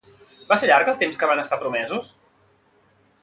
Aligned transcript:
Va 0.51 0.55
ser 0.61 0.69
llarg 0.69 0.89
el 0.93 0.97
temps 1.03 1.21
que 1.23 1.29
van 1.31 1.43
estar 1.43 1.59
promesos? 1.65 2.11